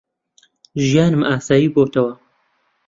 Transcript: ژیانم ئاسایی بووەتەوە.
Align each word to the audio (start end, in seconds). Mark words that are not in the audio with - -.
ژیانم 0.85 1.21
ئاسایی 1.29 1.71
بووەتەوە. 1.73 2.13